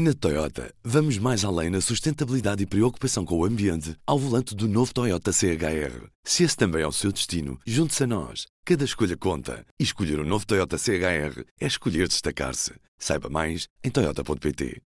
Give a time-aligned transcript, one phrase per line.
[0.00, 4.68] Na Toyota, vamos mais além na sustentabilidade e preocupação com o ambiente ao volante do
[4.68, 6.06] novo Toyota CHR.
[6.22, 8.46] Se esse também é o seu destino, junte-se a nós.
[8.64, 9.66] Cada escolha conta.
[9.76, 12.74] E escolher o um novo Toyota CHR é escolher destacar-se.
[12.96, 14.80] Saiba mais em Toyota.pt.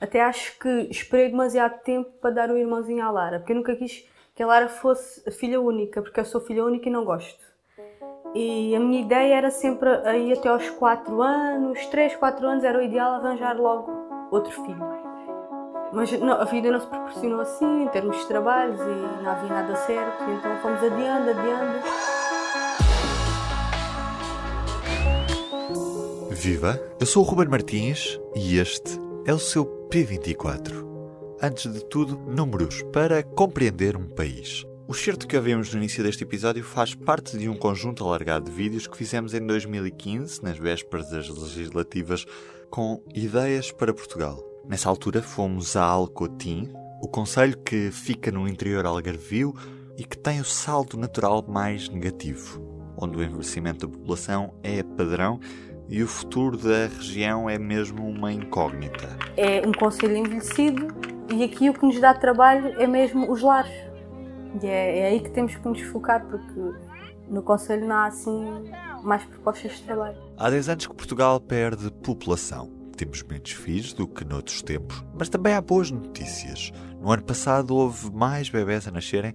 [0.00, 3.56] Até acho que esperei demasiado tempo para dar o um irmãozinho à Lara, porque eu
[3.58, 7.04] nunca quis que a Lara fosse filha única, porque eu sou filha única e não
[7.04, 7.46] gosto.
[8.34, 12.76] E a minha ideia era sempre aí até aos 4 anos, 3, 4 anos era
[12.76, 13.97] o ideal arranjar logo
[14.30, 15.08] outro filho.
[15.92, 19.48] Mas não, a vida não se proporcionou assim, em termos de trabalhos, e não havia
[19.48, 21.78] nada certo, então fomos adiando, adiando.
[26.30, 26.80] Viva!
[27.00, 30.86] Eu sou o Ruben Martins e este é o seu P24.
[31.40, 34.64] Antes de tudo, números para compreender um país.
[34.86, 38.50] O certo que ouvimos no início deste episódio faz parte de um conjunto alargado de
[38.50, 42.24] vídeos que fizemos em 2015, nas vésperas das legislativas
[42.70, 44.42] com ideias para Portugal.
[44.66, 46.72] Nessa altura fomos a Alcotim,
[47.02, 49.54] o conselho que fica no interior algarvio
[49.96, 52.60] e que tem o saldo natural mais negativo,
[52.96, 55.40] onde o envelhecimento da população é padrão
[55.88, 59.08] e o futuro da região é mesmo uma incógnita.
[59.36, 60.88] É um conselho envelhecido
[61.32, 63.72] e aqui o que nos dá trabalho é mesmo os lares.
[64.62, 66.60] E é, é aí que temos que nos focar, porque
[67.28, 68.70] no conselho não há assim
[69.02, 70.16] mais propostas de trabalho.
[70.36, 72.70] Há 10 anos que Portugal perde população.
[72.96, 76.72] Temos menos filhos do que noutros tempos, mas também há boas notícias.
[77.00, 79.34] No ano passado houve mais bebés a nascerem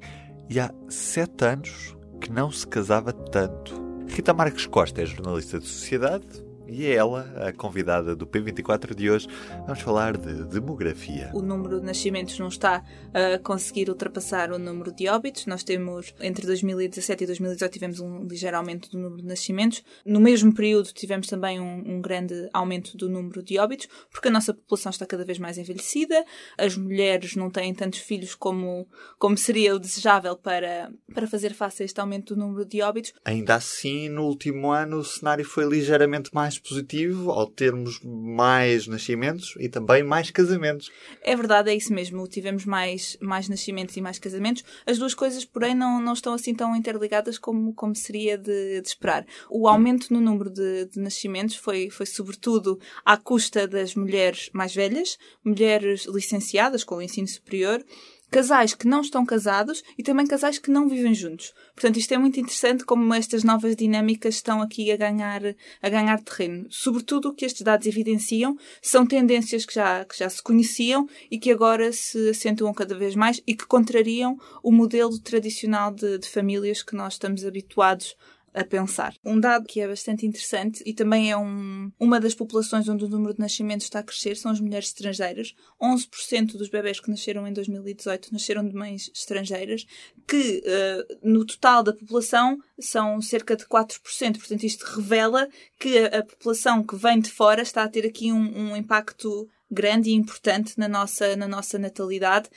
[0.50, 3.82] e há 7 anos que não se casava tanto.
[4.08, 6.26] Rita Marques Costa é jornalista de sociedade,
[6.68, 9.28] e é ela, a convidada do P24 de hoje.
[9.66, 11.30] Vamos falar de demografia.
[11.34, 12.84] O número de nascimentos não está
[13.14, 15.46] a conseguir ultrapassar o número de óbitos.
[15.46, 19.84] Nós temos, entre 2017 e 2018, tivemos um ligeiro aumento do número de nascimentos.
[20.06, 24.32] No mesmo período, tivemos também um, um grande aumento do número de óbitos, porque a
[24.32, 26.24] nossa população está cada vez mais envelhecida.
[26.58, 28.88] As mulheres não têm tantos filhos como,
[29.20, 33.14] como seria o desejável para, para fazer face a este aumento do número de óbitos.
[33.26, 39.56] Ainda assim, no último ano, o cenário foi ligeiramente mais positivo ao termos mais nascimentos
[39.60, 40.92] e também mais casamentos.
[41.22, 42.28] É verdade, é isso mesmo.
[42.28, 44.64] Tivemos mais, mais nascimentos e mais casamentos.
[44.86, 48.88] As duas coisas, porém, não, não estão assim tão interligadas como, como seria de, de
[48.88, 49.26] esperar.
[49.50, 54.74] O aumento no número de, de nascimentos foi, foi sobretudo à custa das mulheres mais
[54.74, 57.84] velhas, mulheres licenciadas com o ensino superior,
[58.34, 61.54] casais que não estão casados e também casais que não vivem juntos.
[61.76, 65.42] Portanto, isto é muito interessante como estas novas dinâmicas estão aqui a ganhar,
[65.80, 66.66] a ganhar terreno.
[66.68, 71.38] Sobretudo o que estes dados evidenciam são tendências que já, que já se conheciam e
[71.38, 76.28] que agora se acentuam cada vez mais e que contrariam o modelo tradicional de, de
[76.28, 78.16] famílias que nós estamos habituados
[78.62, 79.16] pensar.
[79.24, 83.10] Um dado que é bastante interessante e também é um, uma das populações onde o
[83.10, 85.56] número de nascimentos está a crescer são as mulheres estrangeiras.
[85.82, 89.86] 11% dos bebés que nasceram em 2018 nasceram de mães estrangeiras,
[90.28, 94.00] que uh, no total da população são cerca de 4%.
[94.38, 95.48] Portanto, isto revela
[95.80, 99.48] que a, a população que vem de fora está a ter aqui um, um impacto
[99.74, 102.50] grande e importante na nossa, na nossa natalidade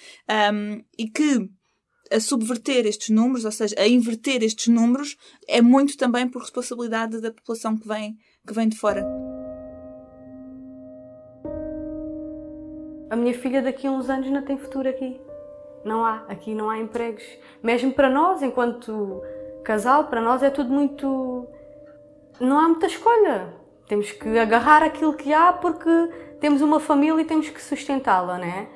[0.53, 1.49] um, e que
[2.13, 5.17] a subverter estes números, ou seja, a inverter estes números,
[5.49, 9.05] é muito também por responsabilidade da população que vem, que vem de fora.
[13.09, 15.21] A minha filha daqui a uns anos não tem futuro aqui.
[15.85, 17.23] Não há, aqui não há empregos.
[17.63, 19.23] Mesmo para nós, enquanto
[19.63, 21.47] casal, para nós é tudo muito.
[22.41, 23.55] Não há muita escolha.
[23.87, 25.89] Temos que agarrar aquilo que há porque
[26.41, 28.69] temos uma família e temos que sustentá-la, não é?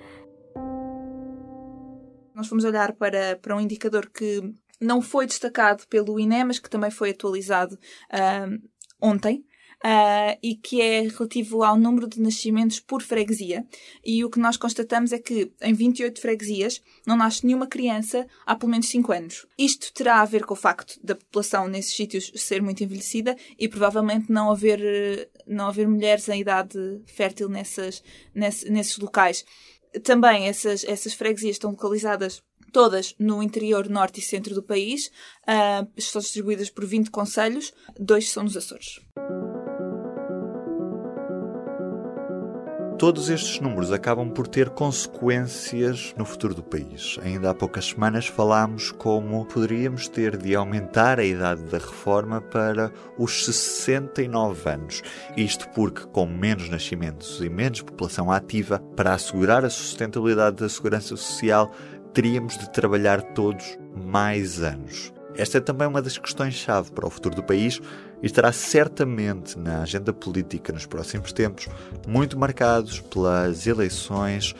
[2.40, 4.42] Nós fomos olhar para, para um indicador que
[4.80, 8.68] não foi destacado pelo INE, mas que também foi atualizado uh,
[9.00, 9.44] ontem.
[9.82, 13.64] Uh, e que é relativo ao número de nascimentos por freguesia.
[14.04, 18.54] E o que nós constatamos é que em 28 freguesias não nasce nenhuma criança há
[18.54, 19.46] pelo menos 5 anos.
[19.56, 23.68] Isto terá a ver com o facto da população nesses sítios ser muito envelhecida e
[23.68, 28.02] provavelmente não haver, não haver mulheres em idade fértil nessas,
[28.34, 29.46] nesses locais
[30.02, 32.42] também essas, essas freguesias estão localizadas
[32.72, 35.10] todas no interior norte e centro do país.
[35.42, 39.00] Uh, estão distribuídas por 20 conselhos, dois são nos Açores.
[43.00, 47.18] Todos estes números acabam por ter consequências no futuro do país.
[47.24, 52.92] Ainda há poucas semanas falámos como poderíamos ter de aumentar a idade da reforma para
[53.16, 55.02] os 69 anos.
[55.34, 61.16] Isto porque, com menos nascimentos e menos população ativa, para assegurar a sustentabilidade da segurança
[61.16, 61.72] social,
[62.12, 65.10] teríamos de trabalhar todos mais anos.
[65.34, 67.80] Esta é também uma das questões-chave para o futuro do país
[68.22, 71.68] e estará certamente na agenda política nos próximos tempos,
[72.06, 74.54] muito marcados pelas eleições,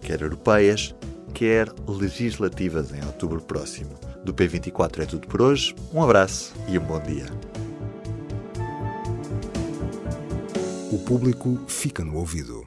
[0.00, 0.94] quer europeias,
[1.32, 3.94] quer legislativas em outubro próximo.
[4.24, 5.74] Do P24 é tudo por hoje.
[5.92, 7.26] Um abraço e um bom dia.
[10.90, 12.66] O público fica no ouvido.